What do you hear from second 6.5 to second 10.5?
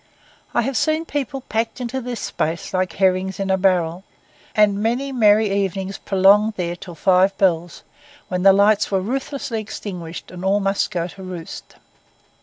there until five bells, when the lights were ruthlessly extinguished and